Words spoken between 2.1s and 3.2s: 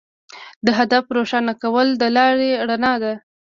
لارې رڼا ده.